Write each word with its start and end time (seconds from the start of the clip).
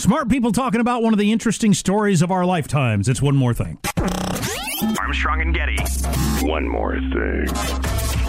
Smart 0.00 0.30
people 0.30 0.50
talking 0.50 0.80
about 0.80 1.02
one 1.02 1.12
of 1.12 1.18
the 1.18 1.30
interesting 1.30 1.74
stories 1.74 2.22
of 2.22 2.30
our 2.30 2.46
lifetimes. 2.46 3.06
It's 3.06 3.20
one 3.20 3.36
more 3.36 3.52
thing. 3.52 3.76
Armstrong 4.98 5.42
and 5.42 5.54
Getty. 5.54 5.76
One 6.40 6.66
more 6.66 6.94
thing. 6.94 8.19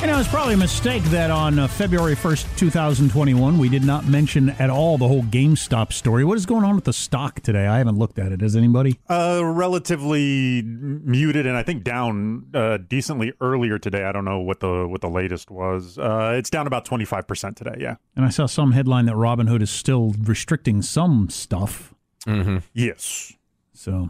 You 0.00 0.06
know, 0.06 0.18
it's 0.18 0.30
probably 0.30 0.54
a 0.54 0.56
mistake 0.56 1.02
that 1.04 1.30
on 1.30 1.58
uh, 1.58 1.68
February 1.68 2.16
1st, 2.16 2.56
2021, 2.56 3.58
we 3.58 3.68
did 3.68 3.84
not 3.84 4.06
mention 4.08 4.48
at 4.48 4.70
all 4.70 4.96
the 4.96 5.06
whole 5.06 5.22
GameStop 5.22 5.92
story. 5.92 6.24
What 6.24 6.38
is 6.38 6.46
going 6.46 6.64
on 6.64 6.74
with 6.74 6.84
the 6.84 6.94
stock 6.94 7.40
today? 7.40 7.66
I 7.66 7.76
haven't 7.76 7.98
looked 7.98 8.18
at 8.18 8.32
it. 8.32 8.40
Has 8.40 8.56
anybody? 8.56 8.98
Uh, 9.10 9.42
relatively 9.44 10.62
muted, 10.62 11.44
and 11.44 11.54
I 11.54 11.62
think 11.62 11.84
down 11.84 12.46
uh, 12.54 12.78
decently 12.78 13.34
earlier 13.42 13.78
today. 13.78 14.04
I 14.04 14.12
don't 14.12 14.24
know 14.24 14.40
what 14.40 14.60
the 14.60 14.88
what 14.88 15.02
the 15.02 15.10
latest 15.10 15.50
was. 15.50 15.98
Uh, 15.98 16.32
it's 16.34 16.48
down 16.48 16.66
about 16.66 16.86
25% 16.86 17.54
today, 17.54 17.76
yeah. 17.78 17.96
And 18.16 18.24
I 18.24 18.30
saw 18.30 18.46
some 18.46 18.72
headline 18.72 19.04
that 19.04 19.16
Robinhood 19.16 19.60
is 19.60 19.70
still 19.70 20.14
restricting 20.22 20.80
some 20.80 21.28
stuff. 21.28 21.92
Mm-hmm. 22.26 22.58
Yes. 22.72 23.34
So 23.74 24.08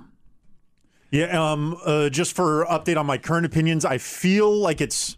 Yeah, 1.10 1.50
um, 1.52 1.76
uh, 1.84 2.10
just 2.10 2.36
for 2.36 2.64
update 2.66 2.96
on 2.96 3.06
my 3.06 3.18
current 3.18 3.44
opinions, 3.44 3.84
I 3.84 3.98
feel 3.98 4.56
like 4.56 4.80
it's 4.80 5.16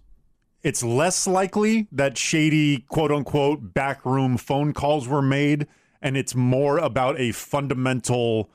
it's 0.63 0.83
less 0.83 1.27
likely 1.27 1.89
that 1.93 2.17
shady 2.17 2.81
quote 2.89 3.11
unquote 3.11 3.75
backroom 3.75 4.37
phone 4.37 4.73
calls 4.73 5.09
were 5.09 5.23
made, 5.23 5.67
and 6.01 6.17
it's 6.17 6.35
more 6.35 6.79
about 6.79 7.19
a 7.19 7.33
fundamental 7.33 8.51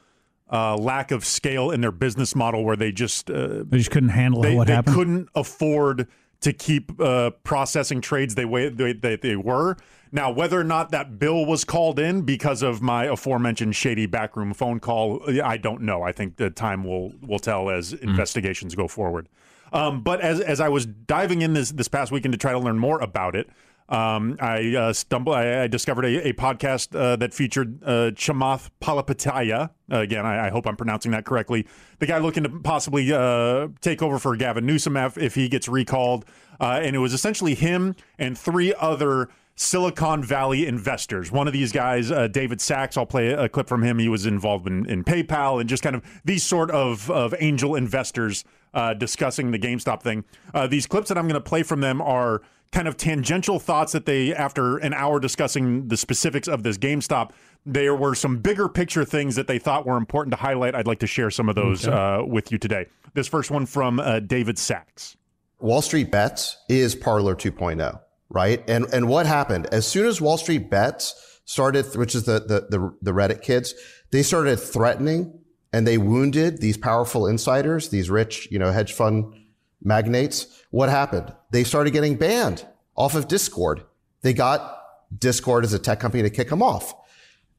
uh, 0.51 0.75
lack 0.77 1.11
of 1.11 1.25
scale 1.25 1.71
in 1.71 1.81
their 1.81 1.91
business 1.91 2.35
model 2.35 2.63
where 2.63 2.77
they 2.77 2.91
just 2.91 3.29
uh, 3.29 3.63
they 3.65 3.77
just 3.77 3.91
couldn't 3.91 4.09
handle 4.09 4.41
they, 4.41 4.55
what 4.55 4.67
they 4.67 4.73
happened. 4.73 4.95
couldn't 4.95 5.29
afford 5.35 6.07
to 6.39 6.53
keep 6.53 6.99
uh, 7.01 7.31
processing 7.43 7.99
trades 7.99 8.35
the 8.35 8.47
way 8.47 8.69
they, 8.69 8.93
they, 8.93 9.15
they 9.15 9.35
were. 9.35 9.75
Now, 10.11 10.31
whether 10.31 10.59
or 10.59 10.63
not 10.63 10.91
that 10.91 11.19
bill 11.19 11.45
was 11.45 11.65
called 11.65 11.99
in 11.99 12.21
because 12.21 12.61
of 12.61 12.81
my 12.81 13.05
aforementioned 13.05 13.75
shady 13.75 14.05
backroom 14.05 14.53
phone 14.53 14.79
call, 14.79 15.21
I 15.43 15.57
don't 15.57 15.81
know. 15.81 16.03
I 16.03 16.11
think 16.11 16.37
the 16.37 16.49
time 16.49 16.83
will 16.83 17.13
will 17.21 17.39
tell 17.39 17.69
as 17.69 17.91
investigations 17.91 18.75
go 18.75 18.87
forward. 18.87 19.27
Um, 19.73 20.01
but 20.01 20.21
as 20.21 20.39
as 20.39 20.59
I 20.59 20.69
was 20.69 20.85
diving 20.85 21.41
in 21.41 21.53
this 21.53 21.71
this 21.71 21.87
past 21.87 22.11
weekend 22.11 22.33
to 22.33 22.37
try 22.37 22.51
to 22.51 22.59
learn 22.59 22.79
more 22.79 22.99
about 22.99 23.35
it, 23.35 23.49
um, 23.89 24.37
I 24.41 24.75
uh, 24.75 24.93
stumbled. 24.93 25.35
I, 25.35 25.63
I 25.63 25.67
discovered 25.67 26.05
a, 26.05 26.29
a 26.29 26.33
podcast 26.33 26.97
uh, 26.97 27.15
that 27.17 27.33
featured 27.33 27.81
uh, 27.83 28.11
Chamath 28.11 28.69
Palihapitiya. 28.81 29.69
again, 29.89 30.25
I, 30.25 30.47
I 30.47 30.49
hope 30.49 30.67
I'm 30.67 30.75
pronouncing 30.75 31.11
that 31.11 31.25
correctly. 31.25 31.67
The 31.99 32.05
guy 32.05 32.17
looking 32.17 32.43
to 32.43 32.49
possibly 32.49 33.11
uh, 33.13 33.69
take 33.79 34.01
over 34.01 34.19
for 34.19 34.35
Gavin 34.35 34.65
Newsom 34.65 34.97
if, 34.97 35.17
if 35.17 35.35
he 35.35 35.47
gets 35.47 35.69
recalled, 35.69 36.25
uh, 36.59 36.79
and 36.83 36.95
it 36.95 36.99
was 36.99 37.13
essentially 37.13 37.55
him 37.55 37.95
and 38.17 38.37
three 38.37 38.73
other. 38.79 39.29
Silicon 39.59 40.23
Valley 40.23 40.67
investors. 40.67 41.31
One 41.31 41.47
of 41.47 41.53
these 41.53 41.71
guys, 41.71 42.11
uh, 42.11 42.27
David 42.27 42.61
Sacks, 42.61 42.95
I'll 42.95 43.07
play 43.07 43.29
a 43.29 43.49
clip 43.49 43.67
from 43.67 43.81
him. 43.81 43.97
He 43.97 44.07
was 44.07 44.27
involved 44.27 44.67
in, 44.67 44.87
in 44.87 45.03
PayPal 45.03 45.59
and 45.59 45.67
just 45.67 45.81
kind 45.81 45.95
of 45.95 46.03
these 46.23 46.43
sort 46.43 46.69
of, 46.69 47.09
of 47.09 47.33
angel 47.39 47.73
investors 47.73 48.43
uh, 48.77 48.93
discussing 48.93 49.49
the 49.51 49.57
GameStop 49.59 50.01
thing. 50.03 50.23
Uh, 50.53 50.67
these 50.67 50.85
clips 50.85 51.09
that 51.09 51.17
I'm 51.17 51.27
going 51.27 51.41
to 51.41 51.49
play 51.49 51.63
from 51.63 51.81
them 51.81 51.99
are 52.01 52.41
kind 52.71 52.87
of 52.87 52.95
tangential 52.95 53.59
thoughts 53.59 53.91
that 53.93 54.05
they, 54.05 54.33
after 54.35 54.77
an 54.77 54.93
hour 54.93 55.19
discussing 55.19 55.87
the 55.87 55.97
specifics 55.97 56.47
of 56.47 56.61
this 56.63 56.77
GameStop, 56.77 57.31
there 57.65 57.95
were 57.95 58.13
some 58.13 58.37
bigger 58.37 58.69
picture 58.69 59.03
things 59.03 59.35
that 59.35 59.47
they 59.47 59.57
thought 59.57 59.85
were 59.85 59.97
important 59.97 60.31
to 60.33 60.37
highlight. 60.41 60.75
I'd 60.75 60.85
like 60.87 60.99
to 60.99 61.07
share 61.07 61.31
some 61.31 61.49
of 61.49 61.55
those 61.55 61.87
Okay. 61.87 61.97
uh, 61.97 62.23
with 62.23 62.51
you 62.51 62.57
today. 62.57 62.85
This 63.13 63.27
first 63.27 63.49
one 63.49 63.65
from 63.65 63.99
uh, 63.99 64.19
David 64.19 64.59
Sacks. 64.59 65.17
Wall 65.59 65.81
Street 65.81 66.11
Bets 66.11 66.55
is 66.69 66.93
Parler 66.93 67.35
2.0, 67.35 67.99
right? 68.29 68.63
And 68.69 68.85
and 68.93 69.07
what 69.09 69.25
happened 69.25 69.65
as 69.71 69.87
soon 69.87 70.05
as 70.05 70.21
Wall 70.21 70.37
Street 70.37 70.69
Bets 70.69 71.39
started, 71.45 71.85
which 71.95 72.13
is 72.13 72.25
the 72.25 72.39
the 72.41 72.67
the, 72.69 72.93
the 73.01 73.11
Reddit 73.11 73.41
kids, 73.41 73.73
they 74.11 74.21
started 74.21 74.57
threatening 74.57 75.39
and 75.77 75.85
they 75.85 75.99
wounded 75.99 76.59
these 76.59 76.75
powerful 76.75 77.27
insiders, 77.27 77.89
these 77.89 78.09
rich, 78.09 78.47
you 78.49 78.57
know, 78.57 78.71
hedge 78.71 78.93
fund 78.93 79.31
magnates. 79.79 80.63
What 80.71 80.89
happened? 80.89 81.31
They 81.51 81.63
started 81.63 81.91
getting 81.91 82.15
banned 82.15 82.65
off 82.95 83.13
of 83.13 83.27
Discord. 83.27 83.83
They 84.23 84.33
got 84.33 84.81
Discord 85.15 85.63
as 85.65 85.73
a 85.73 85.77
tech 85.77 85.99
company 85.99 86.23
to 86.23 86.31
kick 86.31 86.49
them 86.49 86.63
off. 86.63 86.95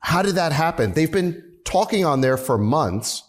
How 0.01 0.23
did 0.23 0.35
that 0.35 0.51
happen? 0.51 0.95
They've 0.95 1.13
been 1.13 1.45
talking 1.65 2.05
on 2.05 2.21
there 2.21 2.37
for 2.37 2.59
months 2.59 3.23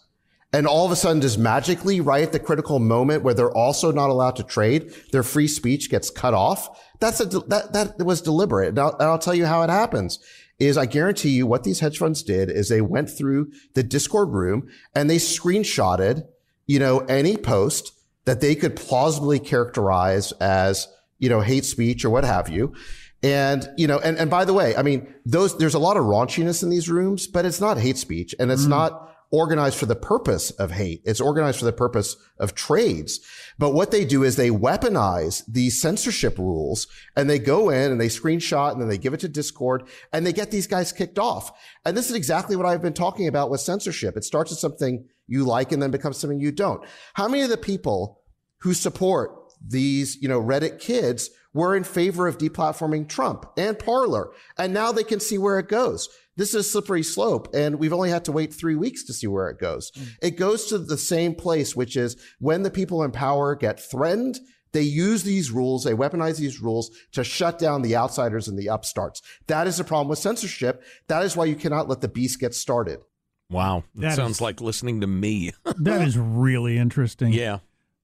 and 0.53 0.65
all 0.65 0.87
of 0.87 0.91
a 0.91 0.95
sudden, 0.95 1.21
just 1.21 1.37
magically, 1.37 2.01
right 2.01 2.23
at 2.23 2.31
the 2.31 2.39
critical 2.39 2.79
moment 2.79 3.21
where 3.21 3.35
they're 3.35 3.55
also 3.55 3.91
not 3.91 4.09
allowed 4.09 4.37
to 4.37 4.43
trade, 4.43 4.91
their 5.11 5.21
free 5.21 5.47
speech 5.47 5.91
gets 5.91 6.09
cut 6.09 6.33
off. 6.33 6.81
That's 6.99 7.19
a 7.19 7.25
that 7.25 7.73
that 7.73 8.03
was 8.03 8.23
deliberate. 8.23 8.69
And 8.69 8.79
I'll, 8.79 8.93
and 8.93 9.03
I'll 9.03 9.19
tell 9.19 9.35
you 9.35 9.45
how 9.45 9.61
it 9.61 9.69
happens. 9.69 10.17
Is 10.59 10.77
I 10.77 10.85
guarantee 10.85 11.29
you 11.29 11.47
what 11.47 11.63
these 11.63 11.79
hedge 11.79 11.97
funds 11.97 12.21
did 12.21 12.49
is 12.49 12.67
they 12.67 12.81
went 12.81 13.09
through 13.09 13.51
the 13.75 13.83
Discord 13.83 14.29
room 14.29 14.67
and 14.93 15.09
they 15.09 15.17
screenshotted, 15.17 16.23
you 16.67 16.79
know, 16.79 16.99
any 17.01 17.37
post 17.37 17.93
that 18.25 18.41
they 18.41 18.55
could 18.55 18.75
plausibly 18.75 19.39
characterize 19.39 20.31
as, 20.33 20.87
you 21.17 21.29
know, 21.29 21.39
hate 21.39 21.65
speech 21.65 22.03
or 22.03 22.09
what 22.09 22.25
have 22.25 22.49
you. 22.49 22.73
And, 23.23 23.69
you 23.77 23.87
know, 23.87 23.99
and, 23.99 24.17
and 24.17 24.29
by 24.29 24.45
the 24.45 24.53
way, 24.53 24.75
I 24.75 24.81
mean, 24.81 25.13
those, 25.25 25.57
there's 25.57 25.73
a 25.73 25.79
lot 25.79 25.97
of 25.97 26.03
raunchiness 26.03 26.63
in 26.63 26.69
these 26.69 26.89
rooms, 26.89 27.27
but 27.27 27.45
it's 27.45 27.59
not 27.59 27.77
hate 27.77 27.97
speech 27.97 28.35
and 28.39 28.51
it's 28.51 28.65
mm. 28.65 28.69
not 28.69 29.08
organized 29.31 29.77
for 29.77 29.85
the 29.85 29.95
purpose 29.95 30.51
of 30.51 30.71
hate. 30.71 31.01
It's 31.05 31.21
organized 31.21 31.59
for 31.59 31.65
the 31.65 31.71
purpose 31.71 32.15
of 32.39 32.55
trades. 32.55 33.19
But 33.57 33.71
what 33.71 33.91
they 33.91 34.05
do 34.05 34.23
is 34.23 34.35
they 34.35 34.49
weaponize 34.49 35.43
these 35.47 35.79
censorship 35.79 36.37
rules 36.37 36.87
and 37.15 37.29
they 37.29 37.39
go 37.39 37.69
in 37.69 37.91
and 37.91 38.01
they 38.01 38.07
screenshot 38.07 38.71
and 38.71 38.81
then 38.81 38.89
they 38.89 38.97
give 38.97 39.13
it 39.13 39.19
to 39.21 39.27
Discord 39.27 39.87
and 40.11 40.25
they 40.25 40.33
get 40.33 40.51
these 40.51 40.67
guys 40.67 40.91
kicked 40.91 41.19
off. 41.19 41.51
And 41.85 41.95
this 41.95 42.09
is 42.09 42.15
exactly 42.15 42.55
what 42.55 42.65
I've 42.65 42.81
been 42.81 42.93
talking 42.93 43.27
about 43.27 43.49
with 43.49 43.61
censorship. 43.61 44.17
It 44.17 44.23
starts 44.23 44.49
with 44.51 44.59
something 44.59 45.05
you 45.27 45.43
like 45.43 45.71
and 45.71 45.81
then 45.81 45.91
becomes 45.91 46.17
something 46.17 46.39
you 46.39 46.51
don't. 46.51 46.83
How 47.13 47.27
many 47.27 47.43
of 47.43 47.49
the 47.49 47.57
people 47.57 48.21
who 48.61 48.73
support 48.73 49.31
these, 49.65 50.17
you 50.21 50.27
know, 50.27 50.41
Reddit 50.41 50.79
kids 50.79 51.29
were 51.53 51.75
in 51.75 51.83
favor 51.83 52.27
of 52.27 52.37
deplatforming 52.37 53.07
Trump 53.09 53.45
and 53.57 53.77
Parler. 53.77 54.31
And 54.57 54.73
now 54.73 54.91
they 54.91 55.03
can 55.03 55.19
see 55.19 55.37
where 55.37 55.59
it 55.59 55.67
goes. 55.67 56.09
This 56.39 56.53
is 56.53 56.65
a 56.65 56.69
slippery 56.69 57.03
slope, 57.03 57.53
and 57.53 57.79
we've 57.79 57.91
only 57.91 58.09
had 58.09 58.23
to 58.23 58.31
wait 58.31 58.53
three 58.53 58.75
weeks 58.75 59.03
to 59.03 59.13
see 59.13 59.27
where 59.27 59.49
it 59.49 59.59
goes. 59.59 59.91
Mm. 59.91 60.07
It 60.21 60.31
goes 60.37 60.67
to 60.67 60.77
the 60.77 60.97
same 60.97 61.35
place, 61.35 61.75
which 61.75 61.97
is 61.97 62.15
when 62.39 62.63
the 62.63 62.71
people 62.71 63.03
in 63.03 63.11
power 63.11 63.55
get 63.55 63.77
threatened, 63.77 64.39
they 64.71 64.83
use 64.83 65.23
these 65.23 65.51
rules, 65.51 65.83
they 65.83 65.93
weaponize 65.93 66.37
these 66.37 66.61
rules 66.61 66.91
to 67.11 67.25
shut 67.25 67.59
down 67.59 67.81
the 67.81 67.97
outsiders 67.97 68.47
and 68.47 68.57
the 68.57 68.69
upstarts. 68.69 69.21
That 69.47 69.67
is 69.67 69.75
the 69.75 69.83
problem 69.83 70.07
with 70.07 70.19
censorship. 70.19 70.81
That 71.09 71.23
is 71.23 71.35
why 71.35 71.43
you 71.43 71.57
cannot 71.57 71.89
let 71.89 71.99
the 71.99 72.07
beast 72.07 72.39
get 72.39 72.55
started. 72.55 73.01
Wow. 73.49 73.83
That, 73.95 74.01
that 74.01 74.15
sounds 74.15 74.37
is, 74.37 74.41
like 74.41 74.61
listening 74.61 75.01
to 75.01 75.07
me. 75.07 75.51
that 75.79 76.07
is 76.07 76.17
really 76.17 76.77
interesting. 76.77 77.33
Yeah. 77.33 77.59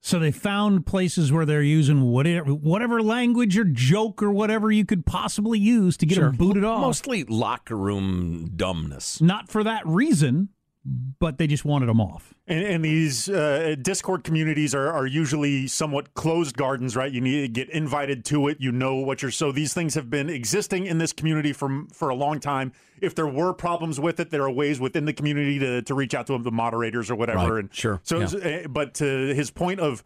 So 0.05 0.19
they 0.19 0.31
found 0.31 0.85
places 0.85 1.31
where 1.31 1.47
they're 1.47 1.63
using 1.63 2.01
whatever 2.03 2.51
whatever 2.51 3.01
language 3.01 3.57
or 3.57 3.63
joke 3.63 4.21
or 4.21 4.29
whatever 4.29 4.71
you 4.71 4.85
could 4.85 5.03
possibly 5.03 5.57
use 5.57 5.97
to 5.97 6.05
get 6.05 6.13
sure. 6.13 6.25
them 6.25 6.35
booted 6.35 6.63
off. 6.63 6.79
Mostly 6.79 7.23
locker 7.23 7.75
room 7.75 8.51
dumbness. 8.55 9.19
Not 9.19 9.49
for 9.49 9.63
that 9.63 9.81
reason, 9.83 10.49
but 10.85 11.39
they 11.39 11.47
just 11.47 11.65
wanted 11.65 11.87
them 11.87 11.99
off. 11.99 12.33
And, 12.47 12.63
and 12.63 12.85
these 12.85 13.27
uh, 13.27 13.75
Discord 13.81 14.23
communities 14.23 14.75
are, 14.75 14.91
are 14.91 15.07
usually 15.07 15.67
somewhat 15.67 16.13
closed 16.13 16.55
gardens, 16.55 16.95
right? 16.95 17.11
You 17.11 17.21
need 17.21 17.41
to 17.41 17.47
get 17.47 17.69
invited 17.71 18.23
to 18.25 18.47
it. 18.49 18.57
You 18.59 18.71
know 18.71 18.95
what 18.95 19.21
you're. 19.21 19.31
So 19.31 19.51
these 19.51 19.73
things 19.73 19.95
have 19.95 20.09
been 20.09 20.29
existing 20.29 20.85
in 20.85 20.99
this 20.99 21.11
community 21.11 21.53
for 21.53 21.85
for 21.91 22.09
a 22.09 22.15
long 22.15 22.39
time. 22.39 22.71
If 23.01 23.15
there 23.15 23.27
were 23.27 23.53
problems 23.53 23.99
with 23.99 24.19
it, 24.19 24.29
there 24.29 24.43
are 24.43 24.51
ways 24.51 24.79
within 24.79 25.05
the 25.05 25.13
community 25.13 25.57
to, 25.59 25.81
to 25.81 25.93
reach 25.95 26.13
out 26.13 26.27
to 26.27 26.37
the 26.37 26.51
moderators 26.51 27.09
or 27.09 27.15
whatever. 27.15 27.55
Right. 27.55 27.59
And 27.61 27.73
sure. 27.73 27.99
So, 28.03 28.19
yeah. 28.19 28.27
Eh, 28.41 28.67
but 28.67 28.93
to 28.95 29.33
his 29.33 29.49
point 29.51 29.79
of 29.79 30.03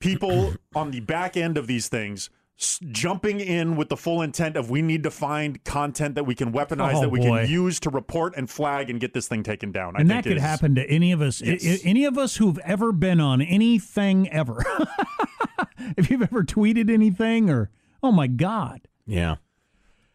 people 0.00 0.54
on 0.74 0.90
the 0.90 1.00
back 1.00 1.36
end 1.36 1.58
of 1.58 1.66
these 1.66 1.88
things 1.88 2.30
jumping 2.58 3.38
in 3.38 3.76
with 3.76 3.88
the 3.88 3.96
full 3.96 4.20
intent 4.20 4.56
of 4.56 4.68
we 4.68 4.82
need 4.82 5.04
to 5.04 5.10
find 5.10 5.62
content 5.64 6.16
that 6.16 6.24
we 6.24 6.34
can 6.34 6.52
weaponize 6.52 6.94
oh, 6.94 7.02
that 7.02 7.08
we 7.08 7.20
boy. 7.20 7.42
can 7.42 7.50
use 7.50 7.78
to 7.80 7.90
report 7.90 8.34
and 8.36 8.50
flag 8.50 8.90
and 8.90 9.00
get 9.00 9.14
this 9.14 9.28
thing 9.28 9.44
taken 9.44 9.70
down. 9.70 9.94
And 9.96 10.10
that 10.10 10.24
could 10.24 10.38
is, 10.38 10.42
happen 10.42 10.74
to 10.74 10.90
any 10.90 11.12
of 11.12 11.22
us, 11.22 11.40
yes. 11.40 11.80
any 11.84 12.04
of 12.04 12.18
us 12.18 12.36
who've 12.36 12.58
ever 12.58 12.90
been 12.90 13.20
on 13.20 13.40
anything 13.40 14.28
ever. 14.30 14.64
if 15.96 16.10
you've 16.10 16.22
ever 16.22 16.42
tweeted 16.42 16.90
anything 16.90 17.48
or 17.48 17.70
oh 18.02 18.10
my 18.12 18.26
god, 18.26 18.88
yeah. 19.06 19.36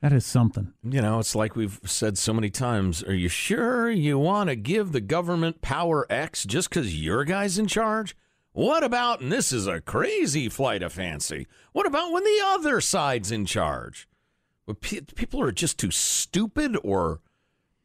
That 0.01 0.11
is 0.11 0.25
something. 0.25 0.73
You 0.83 1.01
know, 1.01 1.19
it's 1.19 1.33
like 1.33 1.55
we've 1.55 1.79
said 1.85 2.17
so 2.17 2.33
many 2.33 2.49
times. 2.49 3.03
Are 3.03 3.13
you 3.13 3.29
sure 3.29 3.89
you 3.89 4.19
want 4.19 4.49
to 4.49 4.57
give 4.57 4.91
the 4.91 4.99
government 4.99 5.61
power 5.61 6.05
X 6.09 6.43
just 6.43 6.69
because 6.69 7.01
your 7.01 7.23
guy's 7.23 7.57
in 7.57 7.67
charge? 7.67 8.13
What 8.53 8.83
about, 8.83 9.19
and 9.19 9.31
this 9.31 9.51
is 9.51 9.67
a 9.67 9.81
crazy 9.81 10.47
flight 10.47 10.83
of 10.83 10.93
fancy, 10.93 11.47
what 11.71 11.85
about 11.85 12.11
when 12.11 12.23
the 12.23 12.39
other 12.45 12.79
side's 12.81 13.31
in 13.31 13.45
charge? 13.45 14.07
people 14.79 15.41
are 15.41 15.51
just 15.51 15.77
too 15.77 15.91
stupid 15.91 16.77
or 16.83 17.19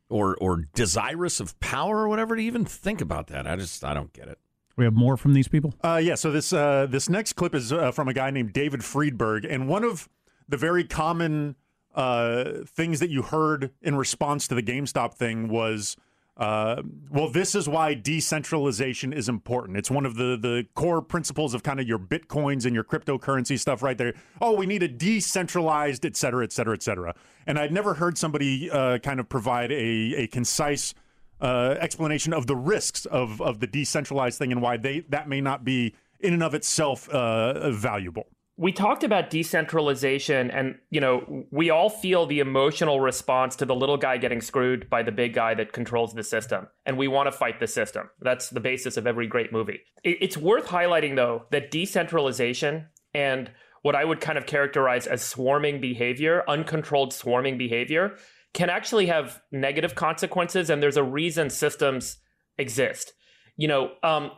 or 0.09 0.37
or 0.37 0.69
desirous 0.75 1.41
of 1.41 1.59
power 1.61 1.99
or 1.99 2.09
whatever 2.09 2.37
to 2.37 2.43
even 2.43 2.65
think 2.65 3.01
about 3.01 3.27
that. 3.29 3.47
I 3.47 3.57
just 3.57 3.85
I 3.85 3.95
don't 3.95 4.13
get 4.13 4.29
it. 4.29 4.39
We 4.77 4.85
have 4.85 4.95
more 4.95 5.17
from 5.17 5.35
these 5.35 5.49
people. 5.49 5.75
Uh, 5.83 6.01
yeah. 6.03 6.15
So 6.15 6.31
this 6.31 6.53
uh, 6.53 6.87
this 6.89 7.09
next 7.09 7.33
clip 7.35 7.55
is 7.55 7.73
uh, 7.73 7.91
from 7.91 8.09
a 8.09 8.15
guy 8.15 8.31
named 8.31 8.53
David 8.53 8.85
Friedberg, 8.85 9.45
and 9.45 9.69
one 9.69 9.85
of 9.85 10.09
the 10.49 10.57
very 10.57 10.85
common 10.85 11.57
uh, 11.95 12.65
things 12.65 13.01
that 13.01 13.11
you 13.11 13.23
heard 13.23 13.73
in 13.83 13.97
response 13.97 14.47
to 14.49 14.55
the 14.55 14.63
GameStop 14.63 15.15
thing 15.15 15.49
was 15.49 15.97
uh, 16.39 16.83
well, 17.11 17.29
this 17.29 17.57
is 17.57 17.69
why 17.69 17.95
decentralization 17.95 19.13
is 19.13 19.29
important. 19.29 19.77
It's 19.77 19.91
one 19.91 20.07
of 20.07 20.15
the 20.15 20.39
the 20.41 20.67
core 20.75 21.03
principles 21.03 21.53
of 21.53 21.65
kind 21.65 21.81
of 21.81 21.89
your 21.89 21.99
bitcoins 21.99 22.65
and 22.65 22.75
your 22.75 22.85
cryptocurrency 22.85 23.59
stuff 23.59 23.83
right 23.83 23.99
there. 23.99 24.15
Oh, 24.41 24.55
we 24.55 24.65
need 24.65 24.85
a 24.85 24.89
decentralized, 24.89 26.07
et 26.07 26.17
cetera, 26.17 26.45
et 26.45 26.53
cetera, 26.53 26.75
et 26.75 26.83
cetera. 26.83 27.15
And 27.47 27.59
I'd 27.59 27.73
never 27.73 27.95
heard 27.95 28.17
somebody 28.17 28.71
uh, 28.71 28.99
kind 28.99 29.19
of 29.19 29.29
provide 29.29 29.73
a 29.73 30.15
a 30.15 30.27
concise 30.29 30.95
uh, 31.41 31.75
explanation 31.81 32.33
of 32.33 32.47
the 32.47 32.57
risks 32.57 33.05
of 33.07 33.43
of 33.43 33.59
the 33.59 33.67
decentralized 33.67 34.39
thing 34.39 34.53
and 34.53 34.63
why 34.63 34.77
they 34.77 35.01
that 35.09 35.29
may 35.29 35.41
not 35.41 35.65
be 35.65 35.95
in 36.21 36.35
and 36.35 36.43
of 36.43 36.55
itself 36.55 37.09
uh, 37.09 37.71
valuable 37.71 38.29
we 38.59 38.73
talked 38.73 39.05
about 39.05 39.31
decentralization 39.31 40.51
and 40.51 40.75
you 40.91 41.01
know 41.01 41.47
we 41.51 41.71
all 41.71 41.89
feel 41.89 42.27
the 42.27 42.41
emotional 42.41 43.01
response 43.01 43.55
to 43.57 43.65
the 43.65 43.75
little 43.75 43.97
guy 43.97 44.19
getting 44.19 44.41
screwed 44.41 44.91
by 44.91 45.03
the 45.03 45.13
big 45.13 45.33
guy 45.33 45.55
that 45.55 45.73
controls 45.73 46.13
the 46.13 46.25
system 46.25 46.67
and 46.85 46.99
we 46.99 47.09
want 47.09 47.29
to 47.29 47.33
fight 47.33 47.61
the 47.61 47.67
system. 47.67 48.11
That's 48.21 48.51
the 48.51 48.61
basis 48.61 48.97
of 48.97 49.07
every 49.07 49.29
great 49.29 49.53
movie. 49.53 49.81
It's 50.03 50.37
worth 50.37 50.67
highlighting 50.67 51.17
though 51.17 51.47
that 51.53 51.71
decentralization 51.71 52.89
and 53.15 53.51
what 53.83 53.95
i 53.95 54.05
would 54.05 54.21
kind 54.21 54.37
of 54.37 54.47
characterize 54.47 55.07
as 55.07 55.23
swarming 55.23 55.81
behavior 55.81 56.43
uncontrolled 56.49 57.13
swarming 57.13 57.57
behavior 57.57 58.17
can 58.53 58.71
actually 58.71 59.07
have 59.07 59.41
negative 59.53 59.95
consequences 59.95 60.69
and 60.69 60.83
there's 60.83 60.97
a 60.97 61.03
reason 61.03 61.49
systems 61.49 62.19
exist 62.59 63.13
you 63.59 63.67
know, 63.67 63.91
um, 64.05 64.31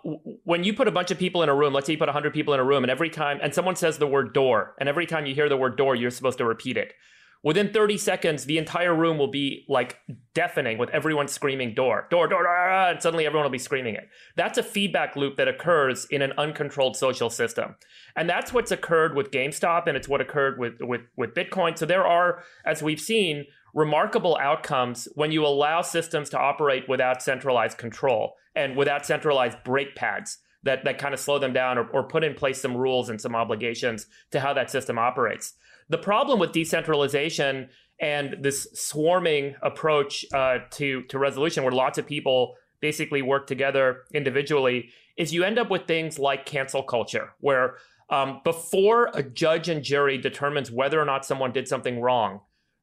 when 0.44 0.64
you 0.64 0.72
put 0.72 0.88
a 0.88 0.90
bunch 0.90 1.10
of 1.10 1.18
people 1.18 1.42
in 1.42 1.50
a 1.50 1.54
room, 1.54 1.74
let's 1.74 1.86
say 1.86 1.92
you 1.92 1.98
put 1.98 2.08
100 2.08 2.32
people 2.32 2.54
in 2.54 2.58
a 2.58 2.64
room, 2.64 2.82
and 2.82 2.90
every 2.90 3.10
time, 3.10 3.38
and 3.42 3.54
someone 3.54 3.76
says 3.76 3.98
the 3.98 4.06
word 4.06 4.32
door, 4.32 4.74
and 4.80 4.88
every 4.88 5.04
time 5.04 5.26
you 5.26 5.34
hear 5.34 5.48
the 5.48 5.58
word 5.58 5.76
door, 5.76 5.94
you're 5.94 6.10
supposed 6.10 6.38
to 6.38 6.44
repeat 6.46 6.78
it. 6.78 6.94
Within 7.42 7.70
30 7.70 7.98
seconds, 7.98 8.44
the 8.46 8.56
entire 8.56 8.94
room 8.94 9.18
will 9.18 9.30
be 9.30 9.66
like 9.68 9.98
deafening 10.34 10.78
with 10.78 10.88
everyone 10.90 11.28
screaming 11.28 11.74
door, 11.74 12.06
door, 12.10 12.28
door, 12.28 12.44
door, 12.44 12.70
and 12.70 13.00
suddenly 13.02 13.26
everyone 13.26 13.44
will 13.44 13.50
be 13.50 13.58
screaming 13.58 13.94
it. 13.94 14.08
That's 14.36 14.58
a 14.58 14.62
feedback 14.62 15.16
loop 15.16 15.36
that 15.36 15.48
occurs 15.48 16.06
in 16.10 16.22
an 16.22 16.32
uncontrolled 16.38 16.96
social 16.96 17.30
system. 17.30 17.76
And 18.16 18.28
that's 18.28 18.54
what's 18.54 18.70
occurred 18.70 19.14
with 19.14 19.30
GameStop 19.30 19.86
and 19.86 19.96
it's 19.96 20.08
what 20.08 20.20
occurred 20.20 20.58
with, 20.58 20.80
with, 20.80 21.02
with 21.16 21.34
Bitcoin. 21.34 21.76
So 21.78 21.86
there 21.86 22.06
are, 22.06 22.42
as 22.66 22.82
we've 22.82 23.00
seen, 23.00 23.46
remarkable 23.74 24.36
outcomes 24.38 25.08
when 25.14 25.32
you 25.32 25.44
allow 25.46 25.82
systems 25.82 26.28
to 26.30 26.38
operate 26.38 26.88
without 26.88 27.22
centralized 27.22 27.78
control 27.78 28.34
and 28.54 28.76
without 28.76 29.06
centralized 29.06 29.62
brake 29.64 29.94
pads 29.94 30.38
that, 30.62 30.84
that 30.84 30.98
kind 30.98 31.14
of 31.14 31.20
slow 31.20 31.38
them 31.38 31.52
down 31.52 31.78
or, 31.78 31.86
or 31.88 32.02
put 32.02 32.24
in 32.24 32.34
place 32.34 32.60
some 32.60 32.76
rules 32.76 33.08
and 33.08 33.20
some 33.20 33.34
obligations 33.34 34.06
to 34.30 34.40
how 34.40 34.52
that 34.52 34.70
system 34.70 34.98
operates. 34.98 35.54
The 35.88 35.98
problem 35.98 36.38
with 36.38 36.52
decentralization 36.52 37.68
and 38.00 38.36
this 38.40 38.68
swarming 38.74 39.54
approach 39.62 40.24
uh, 40.32 40.58
to, 40.72 41.02
to 41.04 41.18
resolution, 41.18 41.64
where 41.64 41.72
lots 41.72 41.98
of 41.98 42.06
people 42.06 42.54
basically 42.80 43.20
work 43.22 43.46
together 43.46 44.04
individually, 44.14 44.90
is 45.16 45.34
you 45.34 45.44
end 45.44 45.58
up 45.58 45.70
with 45.70 45.86
things 45.86 46.18
like 46.18 46.46
cancel 46.46 46.82
culture, 46.82 47.34
where 47.40 47.76
um, 48.08 48.40
before 48.42 49.10
a 49.12 49.22
judge 49.22 49.68
and 49.68 49.82
jury 49.82 50.16
determines 50.16 50.70
whether 50.70 51.00
or 51.00 51.04
not 51.04 51.24
someone 51.24 51.52
did 51.52 51.68
something 51.68 52.00
wrong, 52.00 52.40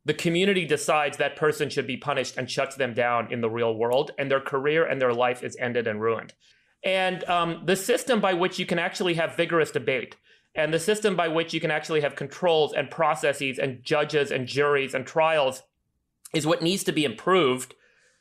the 0.07 0.13
community 0.13 0.63
decides 0.63 1.17
that 1.17 1.35
person 1.35 1.69
should 1.69 1.85
be 1.85 1.97
punished 1.97 2.37
and 2.37 2.49
shuts 2.49 2.77
them 2.77 2.93
down 2.93 3.29
in 3.29 3.41
the 3.41 3.49
real 3.49 3.75
world, 3.75 4.11
and 4.17 4.31
their 4.31 4.39
career 4.39 4.85
and 4.85 5.01
their 5.01 5.13
life 5.13 5.43
is 5.43 5.57
ended 5.59 5.85
and 5.85 6.01
ruined. 6.01 6.33
And 6.81 7.25
um, 7.25 7.63
the 7.65 7.75
system 7.75 8.21
by 8.21 8.33
which 8.33 8.57
you 8.57 8.65
can 8.65 8.79
actually 8.79 9.15
have 9.15 9.35
vigorous 9.35 9.69
debate, 9.69 10.15
and 10.55 10.73
the 10.73 10.79
system 10.79 11.17
by 11.17 11.27
which 11.27 11.53
you 11.53 11.59
can 11.59 11.71
actually 11.71 11.99
have 11.99 12.15
controls 12.15 12.71
and 12.71 12.89
processes 12.89 13.59
and 13.59 13.83
judges 13.83 14.31
and 14.31 14.47
juries 14.47 14.93
and 14.93 15.05
trials 15.05 15.63
is 16.33 16.47
what 16.47 16.61
needs 16.61 16.85
to 16.85 16.93
be 16.93 17.03
improved 17.03 17.75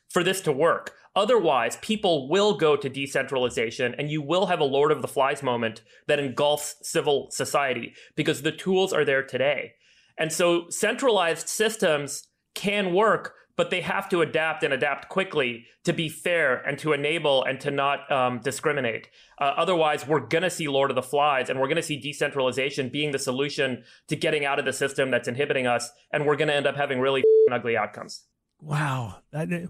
for 0.09 0.25
this 0.25 0.41
to 0.41 0.51
work. 0.51 0.93
Otherwise, 1.15 1.77
people 1.77 2.27
will 2.27 2.57
go 2.57 2.75
to 2.75 2.89
decentralization 2.89 3.95
and 3.97 4.11
you 4.11 4.21
will 4.21 4.47
have 4.47 4.59
a 4.59 4.65
Lord 4.65 4.91
of 4.91 5.01
the 5.01 5.07
Flies 5.07 5.41
moment 5.41 5.83
that 6.07 6.19
engulfs 6.19 6.75
civil 6.81 7.31
society 7.31 7.93
because 8.17 8.41
the 8.41 8.51
tools 8.51 8.91
are 8.91 9.05
there 9.05 9.23
today. 9.23 9.73
And 10.17 10.31
so 10.31 10.69
centralized 10.69 11.47
systems 11.47 12.27
can 12.55 12.93
work, 12.93 13.35
but 13.55 13.69
they 13.69 13.81
have 13.81 14.09
to 14.09 14.21
adapt 14.21 14.63
and 14.63 14.73
adapt 14.73 15.09
quickly 15.09 15.65
to 15.83 15.93
be 15.93 16.09
fair 16.09 16.57
and 16.67 16.77
to 16.79 16.93
enable 16.93 17.43
and 17.43 17.59
to 17.61 17.71
not 17.71 18.11
um, 18.11 18.39
discriminate. 18.39 19.09
Uh, 19.39 19.53
otherwise, 19.55 20.07
we're 20.07 20.19
going 20.19 20.43
to 20.43 20.49
see 20.49 20.67
Lord 20.67 20.91
of 20.91 20.95
the 20.95 21.03
Flies 21.03 21.49
and 21.49 21.59
we're 21.59 21.67
going 21.67 21.77
to 21.77 21.83
see 21.83 21.99
decentralization 21.99 22.89
being 22.89 23.11
the 23.11 23.19
solution 23.19 23.83
to 24.07 24.15
getting 24.15 24.43
out 24.43 24.59
of 24.59 24.65
the 24.65 24.73
system 24.73 25.11
that's 25.11 25.27
inhibiting 25.27 25.67
us. 25.67 25.89
And 26.11 26.25
we're 26.25 26.35
going 26.35 26.49
to 26.49 26.55
end 26.55 26.67
up 26.67 26.75
having 26.75 26.99
really 26.99 27.23
ugly 27.51 27.77
outcomes. 27.77 28.23
Wow. 28.59 29.17
That, 29.31 29.51
uh, 29.51 29.67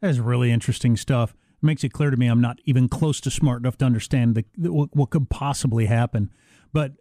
that 0.00 0.10
is 0.10 0.20
really 0.20 0.50
interesting 0.50 0.96
stuff. 0.96 1.30
It 1.30 1.66
makes 1.66 1.84
it 1.84 1.92
clear 1.92 2.10
to 2.10 2.16
me 2.16 2.26
I'm 2.26 2.40
not 2.40 2.58
even 2.64 2.88
close 2.88 3.20
to 3.20 3.30
smart 3.30 3.62
enough 3.62 3.78
to 3.78 3.84
understand 3.84 4.34
the, 4.34 4.72
what, 4.72 4.94
what 4.94 5.10
could 5.10 5.30
possibly 5.30 5.86
happen. 5.86 6.30
But 6.72 6.92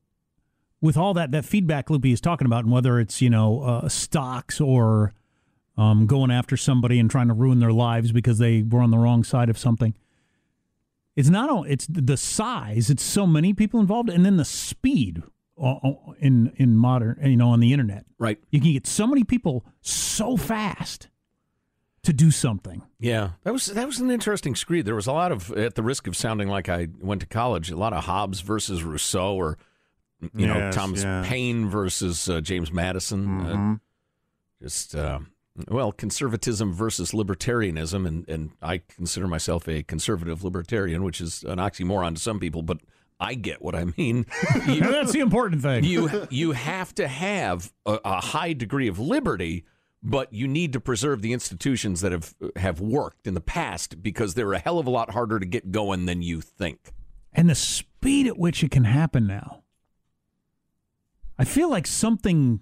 with 0.81 0.97
all 0.97 1.13
that 1.13 1.31
that 1.31 1.45
feedback 1.45 1.89
loop 1.89 2.03
he's 2.03 2.21
talking 2.21 2.45
about, 2.45 2.63
and 2.63 2.73
whether 2.73 2.99
it's 2.99 3.21
you 3.21 3.29
know 3.29 3.61
uh, 3.61 3.89
stocks 3.89 4.59
or 4.59 5.13
um, 5.77 6.07
going 6.07 6.31
after 6.31 6.57
somebody 6.57 6.99
and 6.99 7.09
trying 7.09 7.27
to 7.27 7.33
ruin 7.33 7.59
their 7.59 7.71
lives 7.71 8.11
because 8.11 8.37
they 8.37 8.63
were 8.63 8.81
on 8.81 8.91
the 8.91 8.97
wrong 8.97 9.23
side 9.23 9.49
of 9.49 9.57
something. 9.57 9.93
It's 11.15 11.29
not 11.29 11.49
all. 11.49 11.63
It's 11.63 11.87
the 11.87 12.17
size. 12.17 12.89
It's 12.89 13.03
so 13.03 13.27
many 13.27 13.53
people 13.53 13.79
involved, 13.79 14.09
and 14.09 14.25
then 14.25 14.37
the 14.37 14.45
speed 14.45 15.21
uh, 15.61 15.75
uh, 15.83 15.93
in 16.19 16.53
in 16.55 16.75
modern, 16.75 17.19
you 17.23 17.37
know, 17.37 17.49
on 17.49 17.59
the 17.59 17.73
internet. 17.73 18.05
Right. 18.17 18.39
You 18.49 18.59
can 18.59 18.73
get 18.73 18.87
so 18.87 19.05
many 19.05 19.23
people 19.23 19.65
so 19.81 20.37
fast 20.37 21.09
to 22.03 22.13
do 22.13 22.31
something. 22.31 22.81
Yeah, 22.99 23.31
that 23.43 23.53
was 23.53 23.67
that 23.67 23.85
was 23.85 23.99
an 23.99 24.09
interesting 24.09 24.55
screed. 24.55 24.85
There 24.85 24.95
was 24.95 25.07
a 25.07 25.11
lot 25.11 25.31
of, 25.31 25.51
at 25.51 25.75
the 25.75 25.83
risk 25.83 26.07
of 26.07 26.15
sounding 26.15 26.47
like 26.47 26.69
I 26.69 26.87
went 26.99 27.21
to 27.21 27.27
college, 27.27 27.69
a 27.69 27.75
lot 27.75 27.93
of 27.93 28.05
Hobbes 28.05 28.41
versus 28.41 28.83
Rousseau, 28.83 29.35
or 29.35 29.57
you 30.35 30.47
know, 30.47 30.57
Yes, 30.57 30.75
Thomas 30.75 31.03
yes. 31.03 31.27
Paine 31.27 31.69
versus 31.69 32.29
uh, 32.29 32.41
James 32.41 32.71
Madison. 32.71 33.27
Mm-hmm. 33.27 33.71
Uh, 33.73 33.75
just 34.61 34.95
uh, 34.95 35.19
well, 35.67 35.91
conservatism 35.91 36.73
versus 36.73 37.11
libertarianism, 37.11 38.07
and 38.07 38.27
and 38.29 38.51
I 38.61 38.79
consider 38.79 39.27
myself 39.27 39.67
a 39.67 39.83
conservative 39.83 40.43
libertarian, 40.43 41.03
which 41.03 41.19
is 41.21 41.43
an 41.43 41.57
oxymoron 41.57 42.15
to 42.15 42.21
some 42.21 42.39
people, 42.39 42.61
but 42.61 42.79
I 43.19 43.33
get 43.35 43.61
what 43.61 43.75
I 43.75 43.85
mean. 43.97 44.25
You- 44.67 44.81
That's 44.81 45.11
the 45.11 45.19
important 45.19 45.61
thing. 45.61 45.83
you 45.83 46.27
you 46.29 46.51
have 46.53 46.93
to 46.95 47.07
have 47.07 47.71
a, 47.85 47.99
a 48.05 48.21
high 48.21 48.53
degree 48.53 48.87
of 48.87 48.99
liberty, 48.99 49.65
but 50.03 50.31
you 50.31 50.47
need 50.47 50.73
to 50.73 50.79
preserve 50.79 51.21
the 51.21 51.33
institutions 51.33 52.01
that 52.01 52.11
have 52.11 52.33
have 52.55 52.79
worked 52.79 53.25
in 53.27 53.33
the 53.33 53.41
past 53.41 54.01
because 54.03 54.35
they're 54.35 54.53
a 54.53 54.59
hell 54.59 54.77
of 54.79 54.85
a 54.87 54.91
lot 54.91 55.11
harder 55.11 55.39
to 55.39 55.45
get 55.45 55.71
going 55.71 56.05
than 56.05 56.21
you 56.21 56.39
think. 56.41 56.91
and 57.33 57.49
the 57.49 57.55
speed 57.55 58.27
at 58.27 58.37
which 58.37 58.63
it 58.63 58.69
can 58.71 58.83
happen 58.83 59.25
now. 59.27 59.60
I 61.41 61.43
feel 61.43 61.71
like 61.71 61.87
something 61.87 62.59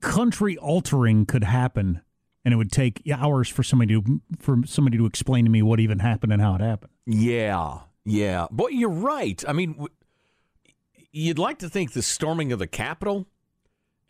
country 0.00 0.58
altering 0.58 1.24
could 1.24 1.44
happen, 1.44 2.00
and 2.44 2.52
it 2.52 2.56
would 2.56 2.72
take 2.72 3.00
hours 3.08 3.48
for 3.48 3.62
somebody 3.62 3.94
to 3.94 4.20
for 4.40 4.56
somebody 4.66 4.98
to 4.98 5.06
explain 5.06 5.44
to 5.44 5.50
me 5.52 5.62
what 5.62 5.78
even 5.78 6.00
happened 6.00 6.32
and 6.32 6.42
how 6.42 6.56
it 6.56 6.60
happened. 6.60 6.90
Yeah, 7.06 7.78
yeah. 8.04 8.48
Boy, 8.50 8.70
you're 8.70 8.88
right. 8.90 9.44
I 9.46 9.52
mean, 9.52 9.86
you'd 11.12 11.38
like 11.38 11.60
to 11.60 11.68
think 11.68 11.92
the 11.92 12.02
storming 12.02 12.50
of 12.50 12.58
the 12.58 12.66
Capitol, 12.66 13.28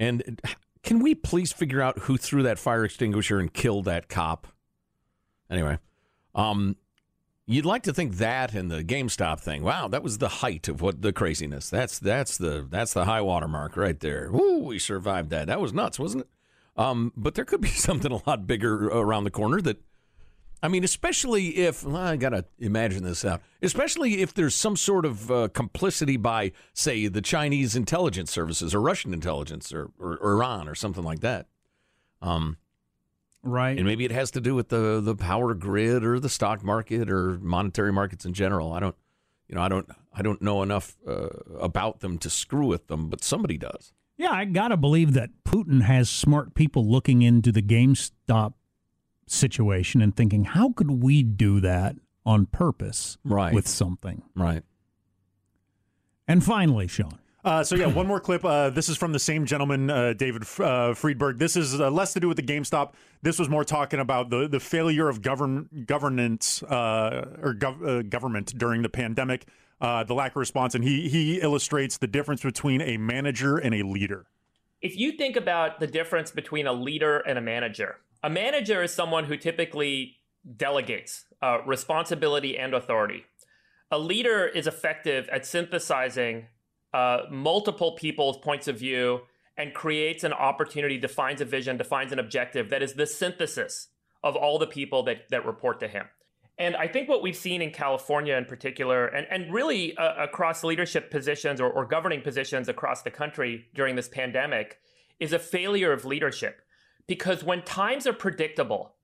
and 0.00 0.40
can 0.82 1.00
we 1.00 1.14
please 1.14 1.52
figure 1.52 1.82
out 1.82 1.98
who 1.98 2.16
threw 2.16 2.42
that 2.44 2.58
fire 2.58 2.86
extinguisher 2.86 3.38
and 3.38 3.52
killed 3.52 3.84
that 3.84 4.08
cop? 4.08 4.46
Anyway, 5.50 5.78
um, 6.34 6.76
you'd 7.46 7.66
like 7.66 7.82
to 7.84 7.92
think 7.92 8.16
that 8.16 8.54
and 8.54 8.70
the 8.70 8.84
GameStop 8.84 9.40
thing. 9.40 9.62
Wow, 9.62 9.88
that 9.88 10.02
was 10.02 10.18
the 10.18 10.28
height 10.28 10.68
of 10.68 10.80
what 10.80 11.02
the 11.02 11.12
craziness. 11.12 11.70
That's 11.70 11.98
that's 11.98 12.38
the 12.38 12.66
that's 12.68 12.92
the 12.92 13.04
high 13.04 13.20
water 13.20 13.48
mark 13.48 13.76
right 13.76 13.98
there. 13.98 14.30
Woo, 14.30 14.58
we 14.58 14.78
survived 14.78 15.30
that. 15.30 15.46
That 15.46 15.60
was 15.60 15.72
nuts, 15.72 15.98
wasn't 15.98 16.24
it? 16.24 16.30
Um, 16.76 17.12
but 17.16 17.34
there 17.34 17.44
could 17.44 17.60
be 17.60 17.68
something 17.88 18.12
a 18.12 18.20
lot 18.26 18.46
bigger 18.46 18.88
around 18.88 19.24
the 19.24 19.30
corner 19.30 19.60
that 19.60 19.82
I 20.62 20.68
mean, 20.68 20.84
especially 20.84 21.56
if 21.56 21.82
well, 21.82 21.96
I 21.96 22.16
got 22.16 22.30
to 22.30 22.44
imagine 22.58 23.02
this 23.02 23.24
out. 23.24 23.42
Especially 23.62 24.22
if 24.22 24.32
there's 24.32 24.54
some 24.54 24.76
sort 24.76 25.04
of 25.04 25.30
uh, 25.30 25.48
complicity 25.52 26.16
by, 26.16 26.52
say, 26.72 27.08
the 27.08 27.20
Chinese 27.20 27.74
intelligence 27.74 28.30
services 28.30 28.72
or 28.72 28.80
Russian 28.80 29.12
intelligence 29.12 29.72
or, 29.72 29.90
or, 29.98 30.16
or 30.18 30.34
Iran 30.34 30.68
or 30.68 30.76
something 30.76 31.02
like 31.02 31.18
that. 31.20 31.48
Um, 32.20 32.58
Right. 33.44 33.76
and 33.76 33.84
maybe 33.86 34.04
it 34.04 34.12
has 34.12 34.30
to 34.32 34.40
do 34.40 34.54
with 34.54 34.68
the 34.68 35.00
the 35.00 35.16
power 35.16 35.52
grid 35.54 36.04
or 36.04 36.20
the 36.20 36.28
stock 36.28 36.62
market 36.64 37.10
or 37.10 37.38
monetary 37.40 37.92
markets 37.92 38.24
in 38.24 38.32
general. 38.34 38.72
I 38.72 38.78
don't, 38.80 38.94
you 39.48 39.54
know, 39.56 39.62
I 39.62 39.68
don't, 39.68 39.88
I 40.14 40.22
don't 40.22 40.40
know 40.40 40.62
enough 40.62 40.96
uh, 41.06 41.28
about 41.58 42.00
them 42.00 42.18
to 42.18 42.30
screw 42.30 42.66
with 42.66 42.86
them, 42.86 43.08
but 43.08 43.24
somebody 43.24 43.58
does. 43.58 43.92
Yeah, 44.16 44.30
I 44.30 44.44
gotta 44.44 44.76
believe 44.76 45.14
that 45.14 45.30
Putin 45.44 45.82
has 45.82 46.08
smart 46.08 46.54
people 46.54 46.86
looking 46.88 47.22
into 47.22 47.50
the 47.50 47.62
GameStop 47.62 48.54
situation 49.26 50.00
and 50.02 50.14
thinking, 50.14 50.44
how 50.44 50.72
could 50.72 51.02
we 51.02 51.22
do 51.24 51.58
that 51.60 51.96
on 52.24 52.46
purpose 52.46 53.18
Right. 53.24 53.52
with 53.54 53.66
something? 53.66 54.22
Right. 54.36 54.62
And 56.28 56.44
finally, 56.44 56.86
Sean. 56.86 57.18
Uh, 57.44 57.64
so 57.64 57.74
yeah, 57.74 57.86
one 57.86 58.06
more 58.06 58.20
clip. 58.20 58.44
Uh, 58.44 58.70
this 58.70 58.88
is 58.88 58.96
from 58.96 59.12
the 59.12 59.18
same 59.18 59.44
gentleman, 59.46 59.90
uh, 59.90 60.12
David 60.12 60.44
uh, 60.60 60.94
Friedberg. 60.94 61.38
This 61.38 61.56
is 61.56 61.80
uh, 61.80 61.90
less 61.90 62.12
to 62.12 62.20
do 62.20 62.28
with 62.28 62.36
the 62.36 62.42
GameStop. 62.42 62.92
This 63.22 63.36
was 63.36 63.48
more 63.48 63.64
talking 63.64 63.98
about 63.98 64.30
the 64.30 64.46
the 64.46 64.60
failure 64.60 65.08
of 65.08 65.22
govern 65.22 65.68
governance 65.86 66.62
uh, 66.62 67.38
or 67.42 67.54
gov- 67.54 68.08
government 68.08 68.56
during 68.56 68.82
the 68.82 68.88
pandemic, 68.88 69.46
the 69.80 70.14
lack 70.14 70.32
of 70.32 70.36
response, 70.36 70.76
and 70.76 70.84
he 70.84 71.08
he 71.08 71.40
illustrates 71.40 71.98
the 71.98 72.06
difference 72.06 72.42
between 72.42 72.80
a 72.80 72.96
manager 72.96 73.58
and 73.58 73.74
a 73.74 73.82
leader. 73.82 74.26
if 74.80 74.96
you 74.96 75.12
think 75.12 75.36
about 75.36 75.80
the 75.80 75.86
difference 75.88 76.30
between 76.30 76.68
a 76.68 76.72
leader 76.72 77.18
and 77.18 77.38
a 77.38 77.42
manager, 77.42 77.96
a 78.22 78.30
manager 78.30 78.84
is 78.84 78.94
someone 78.94 79.24
who 79.24 79.36
typically 79.36 80.18
delegates 80.56 81.24
responsibility 81.66 82.56
and 82.56 82.72
authority. 82.72 83.24
A 83.90 83.98
leader 83.98 84.46
is 84.46 84.68
effective 84.68 85.28
at 85.28 85.44
synthesizing 85.44 86.46
uh, 86.92 87.22
multiple 87.30 87.92
people's 87.92 88.38
points 88.38 88.68
of 88.68 88.78
view 88.78 89.22
and 89.56 89.74
creates 89.74 90.24
an 90.24 90.32
opportunity, 90.32 90.98
defines 90.98 91.40
a 91.40 91.44
vision, 91.44 91.76
defines 91.76 92.12
an 92.12 92.18
objective 92.18 92.70
that 92.70 92.82
is 92.82 92.94
the 92.94 93.06
synthesis 93.06 93.88
of 94.22 94.36
all 94.36 94.58
the 94.58 94.66
people 94.66 95.02
that, 95.02 95.28
that 95.30 95.44
report 95.44 95.80
to 95.80 95.88
him. 95.88 96.06
And 96.58 96.76
I 96.76 96.86
think 96.86 97.08
what 97.08 97.22
we've 97.22 97.36
seen 97.36 97.62
in 97.62 97.70
California 97.70 98.36
in 98.36 98.44
particular, 98.44 99.06
and, 99.06 99.26
and 99.30 99.52
really 99.52 99.96
uh, 99.96 100.22
across 100.22 100.62
leadership 100.62 101.10
positions 101.10 101.60
or, 101.60 101.70
or 101.70 101.84
governing 101.86 102.20
positions 102.20 102.68
across 102.68 103.02
the 103.02 103.10
country 103.10 103.66
during 103.74 103.96
this 103.96 104.08
pandemic, 104.08 104.78
is 105.18 105.32
a 105.32 105.38
failure 105.38 105.92
of 105.92 106.04
leadership. 106.04 106.60
Because 107.06 107.42
when 107.42 107.62
times 107.62 108.06
are 108.06 108.12
predictable, 108.12 108.94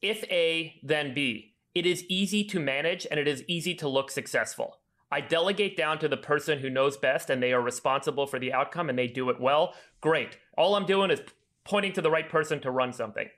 if 0.00 0.22
A, 0.24 0.80
then 0.82 1.14
B, 1.14 1.54
it 1.74 1.86
is 1.86 2.04
easy 2.08 2.44
to 2.44 2.60
manage 2.60 3.06
and 3.10 3.18
it 3.18 3.26
is 3.26 3.42
easy 3.48 3.74
to 3.76 3.88
look 3.88 4.10
successful. 4.10 4.78
I 5.12 5.20
delegate 5.20 5.76
down 5.76 5.98
to 5.98 6.08
the 6.08 6.16
person 6.16 6.58
who 6.58 6.70
knows 6.70 6.96
best 6.96 7.28
and 7.28 7.42
they 7.42 7.52
are 7.52 7.60
responsible 7.60 8.26
for 8.26 8.38
the 8.38 8.54
outcome 8.54 8.88
and 8.88 8.98
they 8.98 9.06
do 9.06 9.28
it 9.28 9.38
well. 9.38 9.74
Great. 10.00 10.38
All 10.56 10.74
I'm 10.74 10.86
doing 10.86 11.10
is 11.10 11.20
pointing 11.64 11.92
to 11.92 12.00
the 12.00 12.10
right 12.10 12.30
person 12.30 12.60
to 12.60 12.70
run 12.70 12.94
something. 12.94 13.28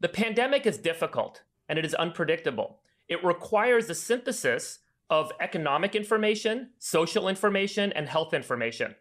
The 0.00 0.08
pandemic 0.08 0.64
is 0.64 0.78
difficult 0.78 1.42
and 1.68 1.78
it 1.78 1.84
is 1.84 1.92
unpredictable. 1.92 2.78
It 3.06 3.22
requires 3.22 3.90
a 3.90 3.94
synthesis 3.94 4.78
of 5.10 5.30
economic 5.40 5.94
information, 5.94 6.70
social 6.78 7.28
information, 7.28 7.92
and 7.92 8.08
health 8.08 8.32
information. 8.32 8.94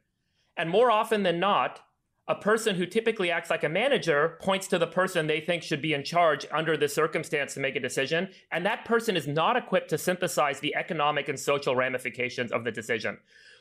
And 0.58 0.70
more 0.70 0.92
often 0.92 1.24
than 1.24 1.40
not, 1.40 1.80
a 2.29 2.36
person 2.36 2.75
who 2.75 2.86
typically 2.86 3.31
acts 3.31 3.50
like 3.50 3.63
a 3.63 3.69
manager 3.69 4.38
points 4.39 4.67
to 4.67 4.77
the 4.77 4.86
person 4.86 5.25
they 5.25 5.41
think 5.41 5.63
should 5.63 5.81
be 5.81 5.93
in 5.93 6.03
charge 6.03 6.45
under 6.51 6.77
the 6.77 6.88
circumstance 6.88 7.55
to 7.55 7.59
make 7.59 7.75
a 7.75 7.79
decision, 7.79 8.29
and 8.51 8.63
that 8.63 8.86
person 8.86 9.17
is 9.17 9.27
not 9.27 9.57
equipped 9.57 9.89
to 9.89 9.98
synthesize 9.98 10.59
the 10.59 10.75
economic 10.75 11.27
and 11.27 11.39
social 11.39 11.75
ramifications 11.75 12.51
of 12.51 12.63
the 12.63 12.71
decision. 12.71 13.17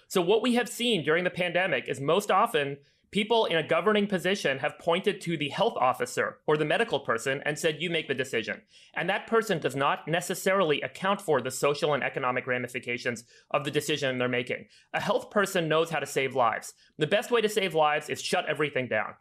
So, 0.07 0.21
what 0.21 0.43
we 0.43 0.55
have 0.55 0.69
seen 0.69 1.03
during 1.03 1.25
the 1.25 1.31
pandemic 1.31 1.89
is 1.89 1.99
most 1.99 2.31
often 2.31 2.77
people 3.11 3.47
in 3.47 3.57
a 3.57 3.67
governing 3.67 4.07
position 4.07 4.59
have 4.59 4.79
pointed 4.79 5.21
to 5.23 5.37
the 5.37 5.49
health 5.49 5.75
officer 5.79 6.39
or 6.47 6.57
the 6.57 6.65
medical 6.65 7.01
person 7.01 7.43
and 7.45 7.59
said, 7.59 7.81
You 7.81 7.91
make 7.91 8.09
the 8.09 8.15
decision. 8.15 8.63
And 8.95 9.09
that 9.09 9.27
person 9.27 9.59
does 9.59 9.77
not 9.77 10.07
necessarily 10.07 10.81
account 10.83 11.21
for 11.21 11.41
the 11.41 11.51
social 11.51 11.95
and 11.95 12.03
economic 12.03 12.47
ramifications 12.47 13.25
of 13.51 13.65
the 13.65 13.71
decision 13.71 14.19
they're 14.19 14.29
making. 14.29 14.67
A 14.93 15.01
health 15.01 15.31
person 15.31 15.69
knows 15.69 15.91
how 15.91 15.99
to 15.99 16.07
save 16.07 16.35
lives. 16.35 16.75
The 16.99 17.07
best 17.07 17.31
way 17.31 17.41
to 17.41 17.49
save 17.49 17.75
lives 17.75 18.09
is 18.09 18.21
shut 18.21 18.47
everything 18.49 18.89
down. 18.89 19.15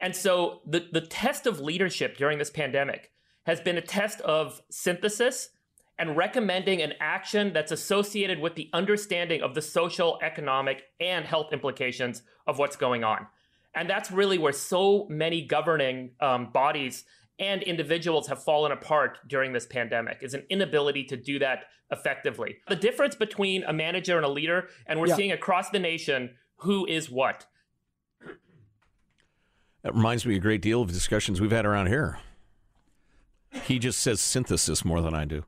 And 0.00 0.14
so 0.14 0.60
the, 0.66 0.86
the 0.92 1.00
test 1.00 1.46
of 1.46 1.60
leadership 1.60 2.16
during 2.16 2.38
this 2.38 2.50
pandemic 2.50 3.12
has 3.46 3.60
been 3.60 3.78
a 3.78 3.82
test 3.82 4.20
of 4.22 4.60
synthesis 4.70 5.50
and 5.98 6.16
recommending 6.16 6.82
an 6.82 6.92
action 7.00 7.52
that's 7.52 7.72
associated 7.72 8.38
with 8.38 8.54
the 8.54 8.68
understanding 8.72 9.42
of 9.42 9.54
the 9.54 9.62
social, 9.62 10.18
economic, 10.22 10.82
and 11.00 11.24
health 11.24 11.52
implications 11.52 12.22
of 12.46 12.58
what's 12.58 12.76
going 12.76 13.02
on. 13.04 13.26
And 13.74 13.88
that's 13.88 14.10
really 14.10 14.38
where 14.38 14.52
so 14.52 15.06
many 15.08 15.42
governing 15.42 16.10
um, 16.20 16.50
bodies 16.52 17.04
and 17.38 17.62
individuals 17.62 18.28
have 18.28 18.42
fallen 18.42 18.72
apart 18.72 19.18
during 19.28 19.52
this 19.52 19.66
pandemic 19.66 20.18
is 20.22 20.32
an 20.34 20.44
inability 20.48 21.04
to 21.04 21.16
do 21.16 21.38
that 21.38 21.64
effectively. 21.90 22.56
The 22.68 22.76
difference 22.76 23.14
between 23.14 23.62
a 23.64 23.72
manager 23.72 24.16
and 24.16 24.24
a 24.24 24.28
leader, 24.30 24.68
and 24.86 24.98
we're 24.98 25.08
Yeah. 25.08 25.16
seeing 25.16 25.32
across 25.32 25.70
the 25.70 25.78
nation 25.78 26.36
who 26.60 26.86
is 26.86 27.10
what. 27.10 27.46
That 29.82 29.94
reminds 29.94 30.26
me 30.26 30.36
a 30.36 30.40
great 30.40 30.62
deal 30.62 30.82
of 30.82 30.90
discussions 30.90 31.40
we've 31.40 31.52
had 31.52 31.64
around 31.66 31.86
here. 31.88 32.18
He 33.64 33.78
just 33.78 34.00
says 34.00 34.20
synthesis 34.20 34.84
more 34.84 35.00
than 35.00 35.14
I 35.14 35.24
do, 35.26 35.44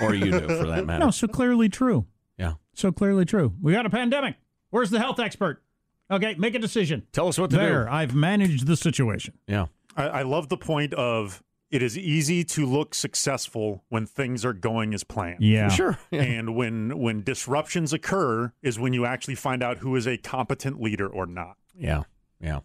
or 0.00 0.14
you 0.14 0.30
do, 0.30 0.40
for 0.40 0.66
that 0.66 0.86
matter. 0.86 1.04
No, 1.04 1.10
so 1.10 1.26
clearly 1.26 1.68
true. 1.68 2.06
Yeah. 2.36 2.54
So 2.74 2.92
clearly 2.92 3.24
true. 3.24 3.54
We 3.60 3.72
got 3.72 3.86
a 3.86 3.90
pandemic. 3.90 4.36
Where's 4.70 4.90
the 4.90 4.98
health 4.98 5.18
expert? 5.18 5.62
Okay, 6.10 6.34
make 6.38 6.54
a 6.54 6.58
decision. 6.58 7.06
Tell 7.12 7.28
us 7.28 7.38
what 7.38 7.50
to 7.50 7.56
there, 7.56 7.84
do. 7.84 7.90
I've 7.90 8.14
managed 8.14 8.66
the 8.66 8.76
situation. 8.76 9.34
Yeah. 9.46 9.66
I, 9.96 10.04
I 10.08 10.22
love 10.22 10.48
the 10.48 10.56
point 10.56 10.94
of 10.94 11.42
it 11.70 11.82
is 11.82 11.98
easy 11.98 12.44
to 12.44 12.64
look 12.64 12.94
successful 12.94 13.84
when 13.90 14.06
things 14.06 14.44
are 14.44 14.54
going 14.54 14.94
as 14.94 15.04
planned. 15.04 15.42
Yeah. 15.42 15.68
Sure. 15.68 15.98
and 16.12 16.54
when 16.56 16.98
when 16.98 17.22
disruptions 17.22 17.92
occur 17.92 18.52
is 18.62 18.78
when 18.78 18.92
you 18.92 19.04
actually 19.04 19.34
find 19.34 19.62
out 19.62 19.78
who 19.78 19.94
is 19.96 20.06
a 20.06 20.16
competent 20.16 20.80
leader 20.80 21.06
or 21.06 21.26
not. 21.26 21.56
Yeah. 21.76 22.04
Yeah. 22.40 22.60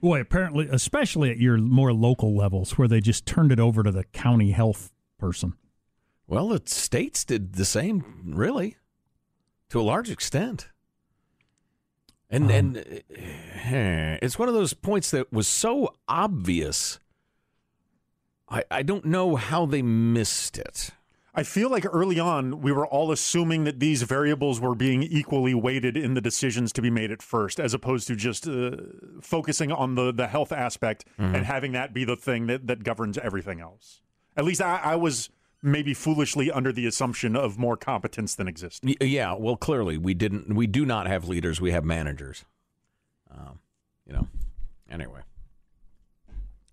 Boy, 0.00 0.20
apparently, 0.20 0.66
especially 0.70 1.30
at 1.30 1.36
your 1.36 1.58
more 1.58 1.92
local 1.92 2.34
levels 2.34 2.78
where 2.78 2.88
they 2.88 3.00
just 3.00 3.26
turned 3.26 3.52
it 3.52 3.60
over 3.60 3.82
to 3.82 3.92
the 3.92 4.04
county 4.04 4.50
health 4.52 4.92
person. 5.18 5.52
Well, 6.30 6.48
the 6.50 6.62
states 6.64 7.24
did 7.24 7.54
the 7.54 7.64
same, 7.64 8.22
really, 8.24 8.76
to 9.68 9.80
a 9.80 9.82
large 9.82 10.08
extent. 10.10 10.68
And 12.30 12.44
Um, 12.44 12.50
and 12.50 12.76
uh, 12.78 14.18
it's 14.22 14.38
one 14.38 14.46
of 14.48 14.54
those 14.54 14.72
points 14.72 15.10
that 15.10 15.32
was 15.32 15.48
so 15.48 15.92
obvious. 16.06 17.00
I 18.48 18.62
I 18.70 18.82
don't 18.84 19.04
know 19.04 19.34
how 19.34 19.66
they 19.66 19.82
missed 19.82 20.56
it. 20.56 20.90
I 21.34 21.42
feel 21.42 21.68
like 21.68 21.84
early 21.92 22.20
on 22.20 22.60
we 22.60 22.70
were 22.70 22.86
all 22.86 23.10
assuming 23.10 23.64
that 23.64 23.80
these 23.80 24.02
variables 24.04 24.60
were 24.60 24.76
being 24.76 25.02
equally 25.02 25.54
weighted 25.54 25.96
in 25.96 26.14
the 26.14 26.20
decisions 26.20 26.72
to 26.74 26.82
be 26.82 26.90
made 26.90 27.10
at 27.10 27.22
first, 27.22 27.58
as 27.58 27.74
opposed 27.74 28.06
to 28.06 28.14
just 28.14 28.46
uh, 28.46 28.76
focusing 29.20 29.72
on 29.72 29.96
the 29.96 30.12
the 30.12 30.28
health 30.28 30.52
aspect 30.52 31.04
Mm-hmm. 31.18 31.34
and 31.34 31.44
having 31.46 31.72
that 31.72 31.92
be 31.92 32.04
the 32.04 32.16
thing 32.16 32.46
that, 32.46 32.68
that 32.68 32.84
governs 32.84 33.18
everything 33.18 33.58
else. 33.60 34.02
At 34.36 34.44
least 34.44 34.60
I, 34.62 34.76
I 34.92 34.96
was 34.96 35.30
maybe 35.62 35.92
foolishly 35.94 36.50
under 36.50 36.72
the 36.72 36.86
assumption 36.86 37.36
of 37.36 37.58
more 37.58 37.76
competence 37.76 38.34
than 38.34 38.48
exists. 38.48 38.80
Yeah, 39.00 39.34
well, 39.38 39.56
clearly 39.56 39.98
we 39.98 40.14
didn't. 40.14 40.54
We 40.54 40.66
do 40.66 40.84
not 40.86 41.06
have 41.06 41.28
leaders. 41.28 41.60
We 41.60 41.72
have 41.72 41.84
managers. 41.84 42.44
Um, 43.30 43.58
you 44.06 44.12
know. 44.12 44.26
Anyway, 44.90 45.20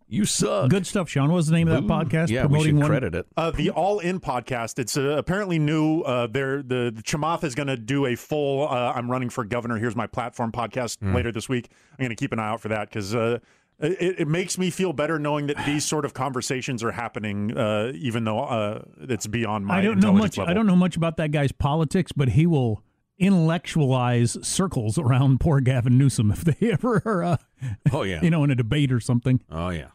you 0.10 0.24
suck. 0.26 0.70
Good 0.70 0.88
stuff, 0.88 1.10
Sean. 1.10 1.28
What 1.30 1.36
was 1.36 1.48
the 1.48 1.54
name 1.54 1.68
of 1.68 1.74
that 1.74 1.84
Ooh, 1.84 1.98
podcast? 1.98 2.30
Yeah, 2.30 2.44
we 2.44 2.48
promoting 2.48 2.66
should 2.68 2.76
one? 2.80 2.88
credit 2.88 3.14
it. 3.16 3.28
Uh, 3.36 3.52
the 3.52 3.70
All 3.72 4.00
In 4.00 4.20
podcast. 4.20 4.80
It's 4.80 4.96
uh, 4.98 5.02
apparently 5.18 5.60
new. 5.60 6.02
Uh, 6.02 6.28
they're, 6.28 6.64
the, 6.64 6.92
the 6.96 7.04
Chamath 7.04 7.44
is 7.44 7.54
going 7.56 7.68
to 7.68 7.76
do 7.78 8.06
a 8.06 8.16
full 8.16 8.68
uh, 8.70 8.94
I'm 8.96 9.12
running 9.12 9.30
for 9.30 9.44
governor. 9.44 9.78
Here's 9.78 9.96
my 9.98 10.08
platform 10.08 10.52
podcast 10.52 11.00
Hmm. 11.00 11.14
later 11.14 11.32
this 11.32 11.50
week. 11.50 11.70
I'm 11.92 11.98
going 11.98 12.10
to 12.10 12.16
keep 12.16 12.32
an 12.32 12.40
eye 12.40 12.48
out 12.48 12.62
for 12.62 12.70
that 12.70 12.90
because 12.90 13.14
uh, 13.14 13.40
it, 13.80 14.20
it 14.22 14.28
makes 14.28 14.58
me 14.58 14.70
feel 14.70 14.92
better 14.94 15.20
knowing 15.20 15.48
that 15.48 15.58
these 15.66 15.86
sort 15.86 16.06
of 16.06 16.14
conversations 16.14 16.84
are 16.84 16.92
happening, 16.92 17.56
uh, 17.58 17.92
even 17.96 18.24
though 18.24 18.40
uh, 18.40 18.82
it's 19.02 19.28
beyond 19.28 19.66
my 19.66 19.80
I 19.80 19.82
don't 19.82 20.00
know 20.00 20.14
much. 20.14 20.38
level. 20.38 20.50
I 20.52 20.54
don't 20.54 20.66
know 20.68 20.76
much 20.76 20.98
about 20.98 21.18
that 21.18 21.32
guy's 21.32 21.52
politics, 21.52 22.12
but 22.12 22.30
he 22.30 22.46
will 22.48 22.84
intellectualize 23.20 24.38
circles 24.46 24.98
around 24.98 25.40
poor 25.40 25.60
Gavin 25.62 25.98
Newsom 25.98 26.32
if 26.32 26.44
they 26.44 26.72
ever 26.72 27.02
are, 27.06 27.24
uh, 27.24 27.38
Oh 27.92 28.04
yeah. 28.04 28.22
you 28.22 28.30
know, 28.30 28.44
in 28.44 28.52
a 28.52 28.56
debate 28.56 28.92
or 28.92 29.00
something. 29.00 29.42
Oh 29.50 29.70
yeah. 29.70 29.90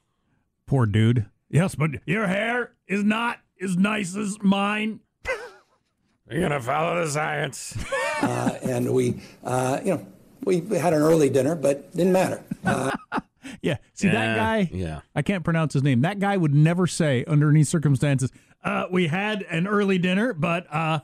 Poor 0.67 0.87
dude. 0.87 1.27
Yes, 1.51 1.75
but 1.75 1.91
your 2.07 2.27
hair 2.27 2.73
is 2.87 3.05
not 3.05 3.39
as 3.61 3.77
nice 3.77 4.17
as 4.17 4.39
mine. 4.43 5.01
You're 6.31 6.41
gonna 6.41 6.61
follow 6.61 7.05
the 7.05 7.11
science. 7.11 7.77
uh, 8.23 8.59
and 8.63 8.93
we, 8.95 9.21
uh, 9.45 9.81
you 9.85 9.91
know, 9.95 10.07
we 10.45 10.61
had 10.79 10.93
an 10.93 11.03
early 11.03 11.31
dinner, 11.31 11.55
but 11.55 11.91
didn't 11.93 12.13
matter. 12.13 12.43
Uh, 12.65 12.91
Yeah. 13.61 13.77
See 13.95 14.09
that 14.09 14.37
guy? 14.37 14.71
yeah. 14.73 15.01
I 15.15 15.23
can't 15.23 15.45
pronounce 15.45 15.75
his 15.75 15.83
name. 15.83 16.01
That 16.03 16.19
guy 16.19 16.37
would 16.37 16.55
never 16.55 16.87
say 16.87 17.25
under 17.27 17.51
any 17.51 17.65
circumstances, 17.65 18.33
uh, 18.65 18.87
we 18.91 19.09
had 19.09 19.43
an 19.43 19.67
early 19.67 19.99
dinner, 19.99 20.33
but 20.33 20.73
uh, 20.73 21.01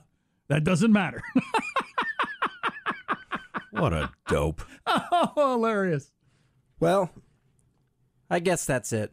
that 0.49 0.65
doesn't 0.65 0.93
matter. 0.93 1.23
What 3.71 3.93
a 3.93 4.11
dope. 4.29 4.63
oh, 4.87 5.53
hilarious. 5.53 6.11
Well, 6.81 7.11
I 8.29 8.41
guess 8.41 8.65
that's 8.65 8.93
it. 8.93 9.13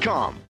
Indeed.com. 0.00 0.49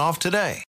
off 0.00 0.18
today. 0.18 0.64